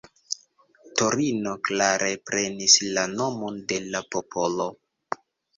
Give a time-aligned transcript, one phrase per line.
[1.01, 4.69] Torino klare prenis la nomon de la popolo.